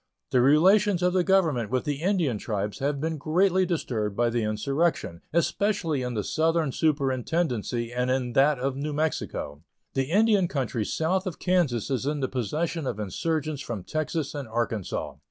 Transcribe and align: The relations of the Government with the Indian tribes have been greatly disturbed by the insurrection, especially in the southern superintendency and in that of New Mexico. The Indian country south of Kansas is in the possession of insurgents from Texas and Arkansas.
The 0.31 0.41
relations 0.41 1.03
of 1.03 1.13
the 1.13 1.23
Government 1.23 1.69
with 1.69 1.83
the 1.83 2.01
Indian 2.01 2.39
tribes 2.39 2.79
have 2.79 2.99
been 2.99 3.19
greatly 3.19 3.67
disturbed 3.67 4.15
by 4.15 4.31
the 4.31 4.41
insurrection, 4.41 5.21
especially 5.31 6.01
in 6.01 6.15
the 6.15 6.23
southern 6.23 6.71
superintendency 6.71 7.93
and 7.93 8.09
in 8.09 8.33
that 8.33 8.57
of 8.57 8.75
New 8.75 8.93
Mexico. 8.93 9.61
The 9.93 10.05
Indian 10.05 10.47
country 10.47 10.85
south 10.85 11.27
of 11.27 11.37
Kansas 11.37 11.91
is 11.91 12.07
in 12.07 12.19
the 12.19 12.27
possession 12.27 12.87
of 12.87 12.99
insurgents 12.99 13.61
from 13.61 13.83
Texas 13.83 14.33
and 14.33 14.47
Arkansas. 14.47 15.17